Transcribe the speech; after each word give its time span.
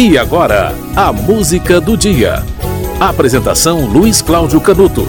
E 0.00 0.16
agora, 0.16 0.72
a 0.94 1.12
música 1.12 1.80
do 1.80 1.96
dia. 1.96 2.44
Apresentação 3.00 3.84
Luiz 3.84 4.22
Cláudio 4.22 4.60
Canuto. 4.60 5.02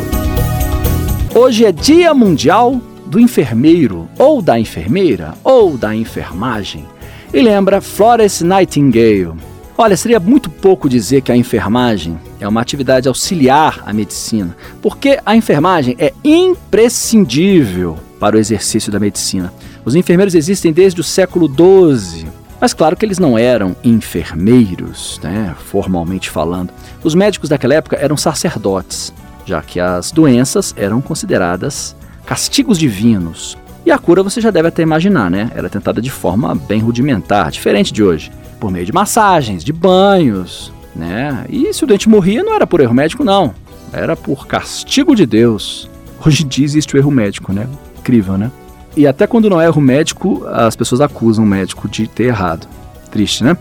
Hoje 1.35 1.63
é 1.63 1.72
Dia 1.72 2.11
Mundial 2.11 2.81
do 3.06 3.20
Enfermeiro, 3.20 4.09
ou 4.17 4.42
da 4.42 4.59
enfermeira, 4.59 5.36
ou 5.43 5.77
da 5.77 5.95
enfermagem. 5.95 6.88
E 7.31 7.40
lembra 7.40 7.81
Florence 7.81 8.43
Nightingale. 8.43 9.33
Olha, 9.77 9.95
seria 9.95 10.20
muito 10.20 10.49
pouco 10.49 10.89
dizer 10.89 11.21
que 11.21 11.31
a 11.31 11.37
enfermagem 11.37 12.19
é 12.39 12.47
uma 12.47 12.59
atividade 12.59 13.07
auxiliar 13.07 13.83
à 13.85 13.93
medicina, 13.93 14.57
porque 14.81 15.19
a 15.23 15.35
enfermagem 15.35 15.95
é 15.99 16.11
imprescindível 16.23 17.95
para 18.19 18.37
o 18.37 18.39
exercício 18.39 18.91
da 18.91 18.99
medicina. 18.99 19.53
Os 19.85 19.93
enfermeiros 19.93 20.33
existem 20.33 20.73
desde 20.73 20.99
o 20.99 21.03
século 21.03 21.47
XII, 21.47 22.38
mas 22.59 22.73
claro 22.73 22.95
que 22.95 23.05
eles 23.05 23.19
não 23.19 23.37
eram 23.37 23.75
enfermeiros, 23.83 25.19
né, 25.23 25.55
formalmente 25.65 26.29
falando. 26.29 26.71
Os 27.04 27.15
médicos 27.15 27.50
daquela 27.50 27.75
época 27.75 27.95
eram 27.95 28.17
sacerdotes, 28.17 29.13
já 29.45 29.61
que 29.61 29.79
as 29.79 30.11
doenças 30.11 30.73
eram 30.77 31.01
consideradas 31.01 31.95
castigos 32.26 32.77
divinos. 32.77 33.58
E 33.86 33.91
a 33.91 33.98
cura 33.98 34.22
você 34.22 34.40
já 34.41 34.52
deve 34.52 34.67
até 34.67 34.84
imaginar, 34.84 35.31
né? 35.31 35.50
Era 35.55 35.70
tentada 35.70 36.02
de 36.02 36.12
forma 36.12 36.53
bem 36.53 36.80
rudimentar, 36.80 37.50
diferente 37.50 37.91
de 37.91 38.03
hoje, 38.03 38.31
por 38.59 38.70
meio 38.70 38.86
de 38.86 38.91
massagens, 38.91 39.64
de 39.64 39.73
banhos, 39.73 40.72
né? 40.95 41.45
E 41.50 41.73
se 41.73 41.84
o 41.84 41.88
doente 41.88 42.09
morria 42.09 42.44
não 42.44 42.53
era 42.53 42.67
por 42.67 42.81
erro 42.81 42.94
médico 42.94 43.23
não, 43.23 43.55
era 43.91 44.16
por 44.16 44.45
castigo 44.45 45.16
de 45.16 45.26
Deus. 45.26 45.89
Hoje 46.23 46.44
em 46.44 46.48
dia 46.48 46.66
existe 46.66 46.94
o 46.94 46.98
erro 46.98 47.09
médico, 47.09 47.53
né? 47.53 47.67
Incrível, 47.98 48.38
né? 48.38 48.52
E 48.99 49.08
até 49.08 49.26
quando 49.26 49.49
não 49.49 49.62
é 49.62 49.66
erro 49.66 49.81
médico, 49.81 50.45
as 50.45 50.76
pessoas 50.76 50.99
acusam 50.99 51.45
o 51.45 51.48
médico 51.48 51.88
de 51.88 52.05
ter 52.05 52.26
errado. 52.26 52.67
Triste, 53.09 53.45
né? 53.45 53.55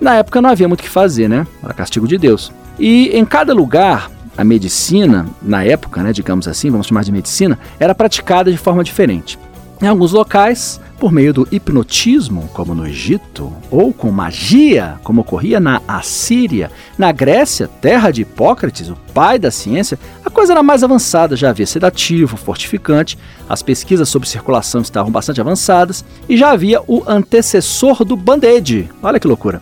Na 0.00 0.14
época 0.14 0.40
não 0.40 0.48
havia 0.48 0.66
muito 0.66 0.80
o 0.80 0.82
que 0.82 0.88
fazer, 0.88 1.28
né? 1.28 1.46
Era 1.62 1.74
castigo 1.74 2.08
de 2.08 2.16
Deus. 2.16 2.50
E 2.78 3.08
em 3.08 3.26
cada 3.26 3.52
lugar, 3.52 4.10
a 4.34 4.42
medicina, 4.42 5.26
na 5.42 5.62
época, 5.62 6.02
né, 6.02 6.14
digamos 6.14 6.48
assim, 6.48 6.70
vamos 6.70 6.86
chamar 6.86 7.04
de 7.04 7.12
medicina, 7.12 7.58
era 7.78 7.94
praticada 7.94 8.50
de 8.50 8.56
forma 8.56 8.82
diferente. 8.82 9.38
Em 9.82 9.86
alguns 9.86 10.12
locais, 10.12 10.80
por 10.98 11.12
meio 11.12 11.32
do 11.32 11.48
hipnotismo, 11.50 12.48
como 12.52 12.74
no 12.74 12.86
Egito, 12.86 13.52
ou 13.70 13.92
com 13.92 14.10
magia, 14.10 14.98
como 15.02 15.20
ocorria 15.20 15.60
na 15.60 15.82
Assíria, 15.86 16.70
na 16.96 17.12
Grécia, 17.12 17.68
terra 17.68 18.10
de 18.10 18.22
Hipócrates, 18.22 18.88
o 18.88 18.96
pai 19.12 19.38
da 19.38 19.50
ciência, 19.50 19.98
a 20.24 20.30
coisa 20.30 20.52
era 20.52 20.62
mais 20.62 20.82
avançada, 20.82 21.36
já 21.36 21.50
havia 21.50 21.66
sedativo, 21.66 22.36
fortificante, 22.36 23.18
as 23.48 23.62
pesquisas 23.62 24.08
sobre 24.08 24.28
circulação 24.28 24.80
estavam 24.80 25.10
bastante 25.10 25.40
avançadas 25.40 26.04
e 26.28 26.36
já 26.36 26.50
havia 26.50 26.80
o 26.86 27.02
antecessor 27.06 28.04
do 28.04 28.16
band-aid. 28.16 28.90
Olha 29.02 29.20
que 29.20 29.28
loucura. 29.28 29.60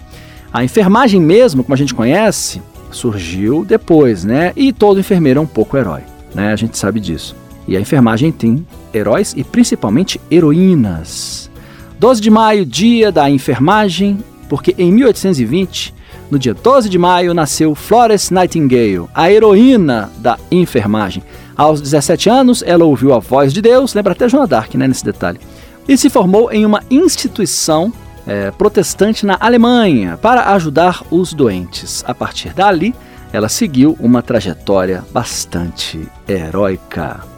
A 0.53 0.63
enfermagem 0.63 1.21
mesmo, 1.21 1.65
como 1.65 1.75
a 1.75 1.79
gente 1.79 1.95
conhece, 1.95 2.61
surgiu 2.91 3.65
depois, 3.65 4.23
né? 4.23 4.53
E 4.55 4.73
todo 4.73 5.01
enfermeiro 5.01 5.41
é 5.41 5.43
um 5.43 5.47
pouco 5.47 5.77
herói, 5.77 6.03
né? 6.35 6.53
A 6.53 6.57
gente 6.57 6.77
sabe 6.77 7.01
disso. 7.01 7.35
E 7.67 7.77
a 7.77 7.81
enfermagem 7.81 8.33
tem 8.33 8.67
heróis 8.93 9.35
e 9.37 9.45
principalmente 9.45 10.21
heroínas. 10.31 11.51
12 11.99 12.21
de 12.21 12.31
maio, 12.31 12.67
dia 12.67 13.13
da 13.13 13.31
enfermagem, 13.31 14.19
porque 14.49 14.75
em 14.77 14.91
1820, 14.91 15.95
no 16.31 16.39
dia 16.39 16.53
12 16.53 16.89
de 16.89 16.99
maio, 16.99 17.33
nasceu 17.33 17.75
Florence 17.75 18.33
Nightingale, 18.35 19.07
a 19.15 19.31
heroína 19.31 20.11
da 20.19 20.39
enfermagem. 20.51 21.23
Aos 21.57 21.81
17 21.81 22.29
anos, 22.29 22.63
ela 22.67 22.85
ouviu 22.85 23.15
a 23.15 23.19
voz 23.19 23.53
de 23.53 23.63
Deus, 23.63 23.95
lembra 23.95 24.13
até 24.13 24.29
Joana 24.29 24.47
Dark, 24.47 24.75
né, 24.75 24.89
nesse 24.89 25.05
detalhe, 25.05 25.39
e 25.87 25.97
se 25.97 26.11
formou 26.11 26.51
em 26.51 26.67
uma 26.67 26.83
instituição 26.91 27.93
é, 28.27 28.51
protestante 28.51 29.27
na 29.27 29.37
Alemanha 29.39 30.19
para 30.21 30.53
ajudar 30.55 31.03
os 31.11 31.33
doentes. 31.33 32.05
A 32.07 32.15
partir 32.15 32.53
dali, 32.53 32.95
ela 33.33 33.49
seguiu 33.49 33.97
uma 34.01 34.23
trajetória 34.23 35.05
bastante 35.13 36.01
heróica. 36.29 37.32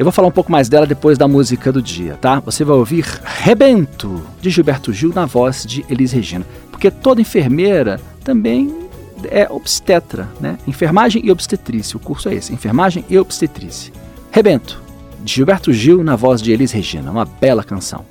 Eu 0.00 0.04
vou 0.04 0.12
falar 0.12 0.28
um 0.28 0.32
pouco 0.32 0.50
mais 0.50 0.66
dela 0.66 0.86
depois 0.86 1.18
da 1.18 1.28
música 1.28 1.70
do 1.70 1.82
dia, 1.82 2.14
tá? 2.14 2.40
Você 2.40 2.64
vai 2.64 2.74
ouvir 2.74 3.04
Rebento, 3.22 4.22
de 4.40 4.48
Gilberto 4.48 4.94
Gil, 4.94 5.12
na 5.14 5.26
voz 5.26 5.62
de 5.66 5.84
Elis 5.90 6.10
Regina. 6.10 6.46
Porque 6.70 6.90
toda 6.90 7.20
enfermeira 7.20 8.00
também 8.24 8.74
é 9.24 9.46
obstetra, 9.50 10.26
né? 10.40 10.56
Enfermagem 10.66 11.20
e 11.22 11.30
obstetrícia. 11.30 11.98
O 11.98 12.00
curso 12.00 12.30
é 12.30 12.34
esse, 12.34 12.50
enfermagem 12.50 13.04
e 13.10 13.18
obstetrícia. 13.18 13.92
Rebento, 14.32 14.82
de 15.22 15.34
Gilberto 15.34 15.70
Gil, 15.70 16.02
na 16.02 16.16
voz 16.16 16.40
de 16.40 16.50
Elis 16.50 16.72
Regina. 16.72 17.10
Uma 17.10 17.26
bela 17.26 17.62
canção. 17.62 18.02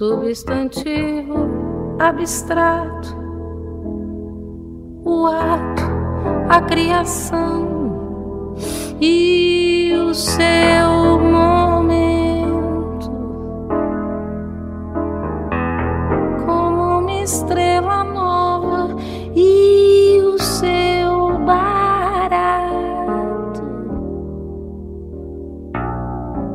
Substantivo 0.00 1.36
abstrato, 1.98 3.14
o 5.04 5.26
ato, 5.26 5.82
a 6.48 6.62
criação 6.62 8.56
e 8.98 9.92
o 9.94 10.14
seu 10.14 11.20
momento, 11.20 13.10
como 16.46 17.00
uma 17.00 17.22
estrela 17.22 18.02
nova 18.02 18.96
e 19.36 20.18
o 20.22 20.38
seu 20.38 21.38
barato 21.44 22.40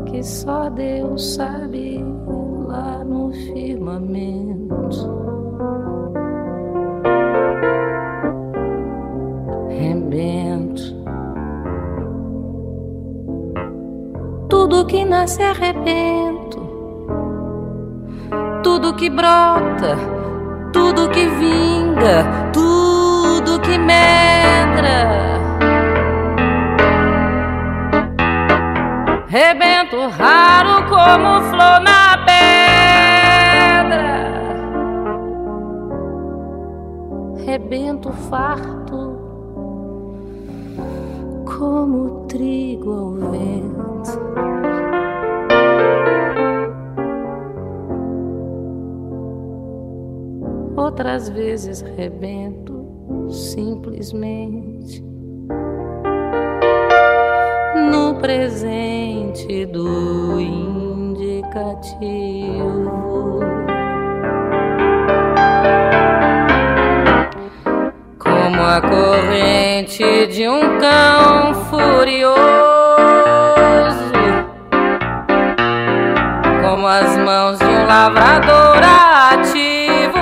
que 0.08 0.24
só 0.24 0.68
Deus 0.72 1.36
sabe 1.36 2.04
lá 2.76 3.04
no 3.06 3.32
firmamento. 3.32 5.10
Rebento. 9.70 10.84
Tudo 14.50 14.86
que 14.86 15.06
nasce 15.06 15.42
é 15.42 15.54
rebento. 15.54 16.66
Tudo 18.64 18.94
que 18.96 19.10
brota, 19.10 19.96
tudo 20.74 21.10
que 21.10 21.28
vinga, 21.28 22.52
tudo 22.52 23.60
que 23.62 23.78
medra. 23.78 24.46
rebento 29.28 30.08
raro 30.18 30.88
como 30.88 31.42
flor 31.50 31.82
na 31.82 31.95
rebento 37.44 38.12
farto 38.12 39.20
como 41.46 42.26
trigo 42.28 42.92
ao 42.92 43.12
vento. 43.32 43.76
Outras 50.76 51.30
vezes 51.30 51.82
rebento 51.82 52.76
simplesmente 53.30 55.04
no 57.92 58.16
presente 58.16 59.66
do 59.66 60.40
indicativo. 60.40 61.16
como 68.46 68.62
a 68.62 68.80
corrente 68.80 70.28
de 70.28 70.48
um 70.48 70.78
cão 70.78 71.52
furioso, 71.66 72.36
como 76.62 76.86
as 76.86 77.18
mãos 77.18 77.58
de 77.58 77.66
um 77.66 77.88
lavrador 77.88 78.78
ativo. 79.34 80.20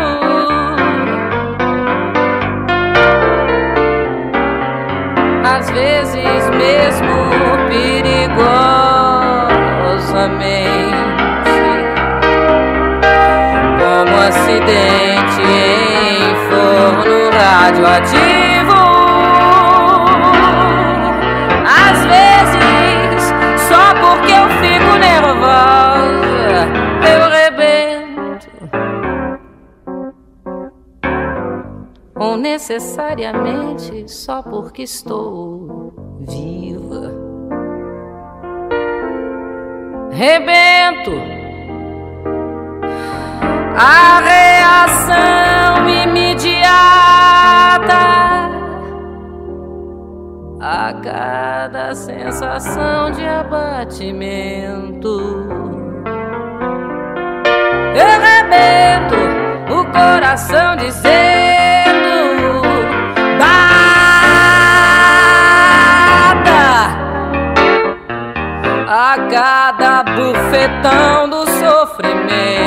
Às 5.44 5.70
vezes 5.70 6.50
mesmo 6.52 7.28
perigosamente, 7.68 8.24
como 13.80 14.18
acidente 14.18 15.03
radioativo. 17.64 18.76
Às 21.66 22.00
vezes, 22.14 23.24
só 23.70 23.84
porque 24.02 24.32
eu 24.34 24.48
fico 24.62 24.92
nervosa, 25.00 26.68
eu 27.14 27.22
rebento. 27.30 28.50
Ou 32.20 32.36
necessariamente 32.38 34.12
só 34.12 34.42
porque 34.42 34.84
estou 34.84 35.94
viva. 36.20 37.14
Rebento. 40.12 41.12
A 43.76 44.20
reação 44.20 45.90
imediata 45.90 46.33
a 50.74 50.92
cada 50.92 51.94
sensação 51.94 53.12
de 53.12 53.24
abatimento. 53.24 55.08
Eu 57.96 58.20
rebento 58.28 59.16
o 59.72 59.86
coração 59.92 60.76
dizendo 60.76 62.64
bata 63.38 63.84
a 68.88 69.16
cada 69.30 70.04
bufetão 70.04 71.30
do 71.30 71.46
sofrimento. 71.52 72.63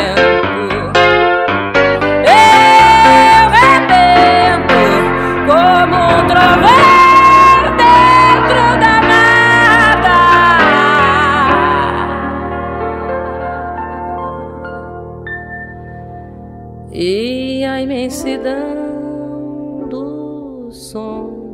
Imensidão 18.07 19.89
do 19.89 20.71
som. 20.71 21.45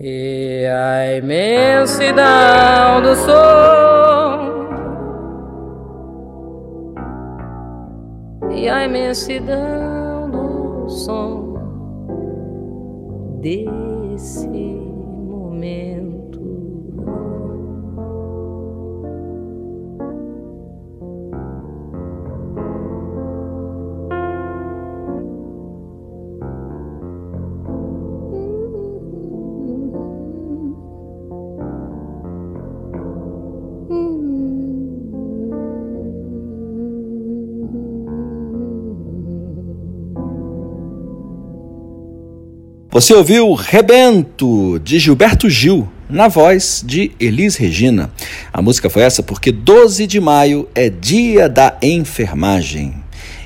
E 0.00 0.66
a 0.66 1.16
imensidão 1.16 3.02
do 3.02 3.14
som. 3.16 3.36
E 8.50 8.68
a 8.68 8.84
imensidão 8.86 10.30
do 10.30 10.88
som 10.88 11.54
desse 13.40 14.75
Você 42.96 43.12
ouviu 43.12 43.52
Rebento, 43.52 44.80
de 44.82 44.98
Gilberto 44.98 45.50
Gil, 45.50 45.86
na 46.08 46.28
voz 46.28 46.82
de 46.82 47.12
Elis 47.20 47.54
Regina. 47.54 48.10
A 48.50 48.62
música 48.62 48.88
foi 48.88 49.02
essa 49.02 49.22
porque 49.22 49.52
12 49.52 50.06
de 50.06 50.18
maio 50.18 50.66
é 50.74 50.88
dia 50.88 51.46
da 51.46 51.76
enfermagem. 51.82 52.94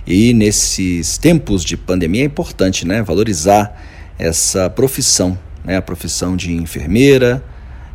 E 0.06 0.32
nesses 0.32 1.18
tempos 1.18 1.64
de 1.64 1.76
pandemia 1.76 2.22
é 2.22 2.26
importante 2.26 2.86
né, 2.86 3.02
valorizar 3.02 3.76
essa 4.16 4.70
profissão, 4.70 5.36
né, 5.64 5.78
a 5.78 5.82
profissão 5.82 6.36
de 6.36 6.52
enfermeira, 6.52 7.42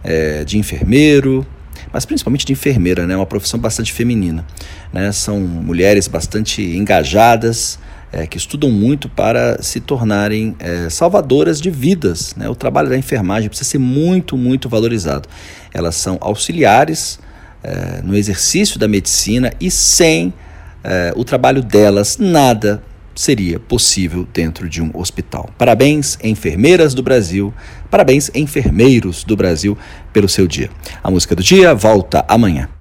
é, 0.03 0.43
de 0.43 0.57
enfermeiro, 0.57 1.47
mas 1.89 2.05
principalmente 2.05 2.45
de 2.45 2.51
enfermeira, 2.51 3.07
né, 3.07 3.15
uma 3.15 3.25
profissão 3.25 3.57
bastante 3.57 3.93
feminina. 3.93 4.45
Né, 4.91 5.09
são 5.13 5.39
mulheres 5.39 6.05
bastante 6.09 6.61
engajadas, 6.61 7.79
é, 8.15 8.25
que 8.25 8.37
estudam 8.37 8.71
muito 8.71 9.09
para 9.09 9.61
se 9.61 9.81
tornarem 9.81 10.55
é, 10.57 10.89
salvadoras 10.89 11.59
de 11.59 11.69
vidas. 11.69 12.33
Né? 12.35 12.47
O 12.47 12.55
trabalho 12.55 12.87
da 12.87 12.97
enfermagem 12.97 13.49
precisa 13.49 13.69
ser 13.69 13.77
muito, 13.77 14.37
muito 14.37 14.69
valorizado. 14.69 15.27
Elas 15.73 15.95
são 15.95 16.17
auxiliares 16.21 17.19
é, 17.61 18.01
no 18.01 18.15
exercício 18.15 18.79
da 18.79 18.87
medicina 18.87 19.51
e 19.59 19.69
sem 19.69 20.33
é, 20.81 21.11
o 21.15 21.25
trabalho 21.25 21.61
delas, 21.61 22.17
nada 22.17 22.81
seria 23.13 23.59
possível 23.59 24.25
dentro 24.33 24.69
de 24.69 24.81
um 24.81 24.91
hospital. 24.93 25.49
Parabéns, 25.57 26.17
enfermeiras 26.23 26.93
do 26.93 27.03
Brasil, 27.03 27.53
parabéns, 27.89 28.29
enfermeiros 28.33 29.23
do 29.23 29.35
Brasil, 29.35 29.77
pelo 30.13 30.29
seu 30.29 30.47
dia. 30.47 30.69
A 31.03 31.11
música 31.11 31.35
do 31.35 31.43
dia 31.43 31.73
volta 31.73 32.23
amanhã. 32.27 32.74